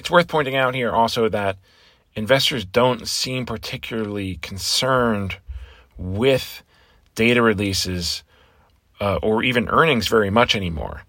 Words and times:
It's 0.00 0.10
worth 0.10 0.28
pointing 0.28 0.56
out 0.56 0.74
here 0.74 0.92
also 0.92 1.28
that 1.28 1.58
investors 2.14 2.64
don't 2.64 3.06
seem 3.06 3.44
particularly 3.44 4.36
concerned 4.36 5.36
with 5.98 6.62
data 7.14 7.42
releases 7.42 8.24
uh, 8.98 9.16
or 9.16 9.42
even 9.42 9.68
earnings 9.68 10.08
very 10.08 10.30
much 10.30 10.56
anymore. 10.56 11.02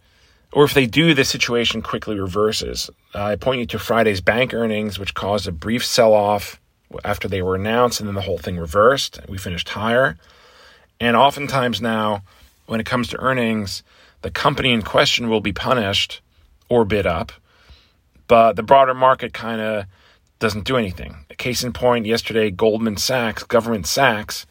Or 0.52 0.66
if 0.66 0.74
they 0.74 0.88
do, 0.88 1.14
the 1.14 1.24
situation 1.24 1.82
quickly 1.82 2.20
reverses. 2.20 2.90
I 3.14 3.38
point 3.38 3.62
you 3.62 3.66
to 3.68 3.80
Friday's 3.80 4.20
bank 4.20 4.54
earnings, 4.54 5.00
which 5.00 5.14
caused 5.14 5.48
a 5.48 5.54
brief 5.54 5.86
sell 5.86 6.12
off 6.12 6.60
after 7.06 7.30
they 7.30 7.42
were 7.42 7.56
announced, 7.56 8.02
and 8.02 8.10
then 8.10 8.16
the 8.16 8.20
whole 8.24 8.40
thing 8.40 8.58
reversed. 8.58 9.22
We 9.30 9.38
finished 9.38 9.70
higher. 9.70 10.18
And 11.00 11.16
oftentimes 11.16 11.80
now, 11.80 12.24
when 12.66 12.82
it 12.82 12.86
comes 12.86 13.08
to 13.08 13.22
earnings, 13.22 13.84
the 14.22 14.32
company 14.32 14.74
in 14.74 14.82
question 14.82 15.30
will 15.30 15.40
be 15.40 15.54
punished 15.54 16.20
or 16.68 16.84
bid 16.84 17.08
up 17.08 17.32
but 18.32 18.56
the 18.56 18.64
broader 18.64 18.94
market 18.94 19.34
kind 19.34 19.60
of 19.60 19.84
doesn't 20.40 20.64
do 20.64 20.78
anything. 20.78 21.26
Case 21.38 21.66
in 21.66 21.74
point, 21.74 22.06
yesterday, 22.06 22.50
Goldman 22.50 22.96
Sachs, 22.96 23.44
Goldman 23.44 23.84
Sachs, 23.84 24.46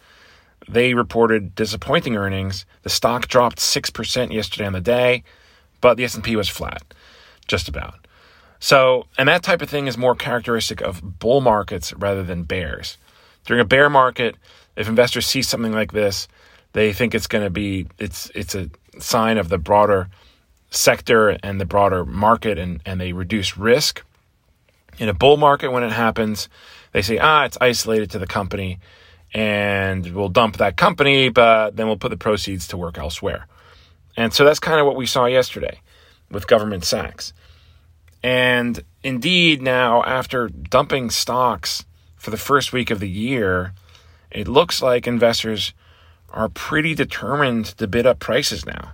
they 0.69 0.93
reported 0.93 1.55
disappointing 1.55 2.15
earnings. 2.15 2.67
The 2.83 2.91
stock 2.91 3.27
dropped 3.27 3.57
6% 3.57 4.35
yesterday 4.35 4.67
on 4.67 4.75
the 4.75 4.83
day, 4.83 5.25
but 5.81 5.97
the 5.97 6.05
S&P 6.05 6.37
was 6.37 6.47
flat, 6.47 6.83
just 7.49 7.71
about. 7.71 8.07
So, 8.59 9.07
and 9.17 9.31
that 9.31 9.43
type 9.43 9.63
of 9.63 9.71
thing 9.71 9.87
is 9.87 9.97
more 9.97 10.15
characteristic 10.15 10.83
of 10.83 11.19
bull 11.19 11.41
markets 11.41 11.95
rather 11.95 12.23
than 12.23 12.43
bears. 12.43 12.99
During 13.47 13.63
a 13.63 13.65
bear 13.65 13.89
market, 13.89 14.37
if 14.77 14.91
investors 14.91 15.25
see 15.25 15.41
something 15.41 15.73
like 15.73 15.93
this, 15.93 16.29
they 16.75 16.93
think 16.93 17.15
it's 17.15 17.27
going 17.27 17.45
to 17.45 17.51
be 17.51 17.87
it's 17.99 18.31
it's 18.35 18.55
a 18.55 18.69
sign 18.99 19.39
of 19.39 19.49
the 19.49 19.57
broader 19.57 20.11
sector 20.71 21.31
and 21.43 21.61
the 21.61 21.65
broader 21.65 22.05
market 22.05 22.59
and, 22.59 22.81
and 22.87 23.01
they 23.01 23.13
reduce 23.13 23.57
risk. 23.57 24.03
In 24.99 25.09
a 25.09 25.15
bull 25.15 25.37
market, 25.37 25.71
when 25.71 25.83
it 25.83 25.93
happens, 25.93 26.49
they 26.93 27.03
say, 27.03 27.19
ah, 27.19 27.45
it's 27.45 27.59
isolated 27.61 28.11
to 28.13 28.19
the 28.19 28.27
company 28.27 28.79
and 29.33 30.15
we'll 30.15 30.29
dump 30.29 30.57
that 30.57 30.77
company, 30.77 31.29
but 31.29 31.77
then 31.77 31.87
we'll 31.87 31.97
put 31.97 32.11
the 32.11 32.17
proceeds 32.17 32.69
to 32.69 32.77
work 32.77 32.99
elsewhere. 32.99 33.47
And 34.17 34.33
so 34.33 34.45
that's 34.45 34.59
kind 34.59 34.81
of 34.81 34.87
what 34.87 34.97
we 34.97 35.07
saw 35.07 35.27
yesterday 35.27 35.81
with 36.31 36.47
Goldman 36.47 36.83
Sachs. 36.83 37.33
And 38.23 38.83
indeed, 39.03 39.63
now 39.63 40.03
after 40.03 40.49
dumping 40.49 41.11
stocks 41.11 41.85
for 42.17 42.31
the 42.31 42.37
first 42.37 42.73
week 42.73 42.91
of 42.91 43.01
the 43.01 43.09
year, 43.09 43.73
it 44.31 44.47
looks 44.47 44.83
like 44.83 45.07
investors 45.07 45.73
are 46.29 46.49
pretty 46.49 46.95
determined 46.95 47.67
to 47.67 47.87
bid 47.87 48.07
up 48.07 48.19
prices 48.19 48.67
now 48.67 48.93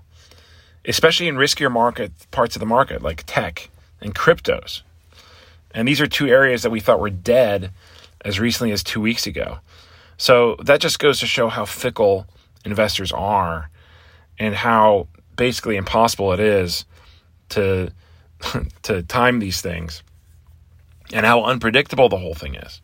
especially 0.87 1.29
in 1.29 1.37
riskier 1.37 1.71
market 1.71 2.13
parts 2.31 2.57
of 2.57 2.61
the 2.61 2.67
market 2.67 3.03
like 3.03 3.25
tech 3.27 3.69
and 4.01 4.15
cryptos. 4.15 4.83
And 5.73 5.87
these 5.87 6.01
are 6.01 6.07
two 6.07 6.29
areas 6.29 6.63
that 6.63 6.71
we 6.71 6.81
thought 6.81 7.01
were 7.01 7.11
dead 7.11 7.73
as 8.25 8.41
recently 8.41 8.73
as 8.73 8.83
two 8.83 9.01
weeks 9.01 9.27
ago. 9.27 9.59
So 10.17 10.57
that 10.63 10.81
just 10.81 10.99
goes 10.99 11.21
to 11.21 11.27
show 11.27 11.49
how 11.49 11.65
fickle 11.65 12.27
investors 12.65 13.13
are 13.13 13.71
and 14.39 14.55
how 14.55 15.09
basically 15.37 15.77
impossible 15.77 16.33
it 16.33 16.41
is 16.41 16.85
to 17.51 17.91
to 18.83 19.03
time 19.03 19.39
these 19.39 19.61
things 19.61 20.03
and 21.13 21.25
how 21.25 21.45
unpredictable 21.45 22.09
the 22.09 22.19
whole 22.19 22.35
thing 22.35 22.55
is. 22.55 22.81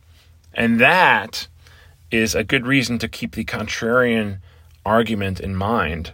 And 0.55 0.81
that 0.81 1.47
is 2.11 2.35
a 2.35 2.45
good 2.45 2.67
reason 2.67 2.99
to 2.99 3.09
keep 3.09 3.35
the 3.35 3.45
contrarian 3.45 4.39
argument 4.85 5.41
in 5.41 5.55
mind 5.55 6.11